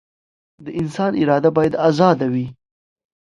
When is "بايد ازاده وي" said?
1.55-2.47